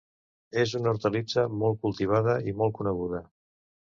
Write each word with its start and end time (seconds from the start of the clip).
És 0.61 0.71
una 0.77 0.93
hortalissa 0.93 1.43
molt 1.63 1.77
cultivada 1.83 2.35
i 2.53 2.57
molt 2.63 2.73
coneguda. 2.79 3.21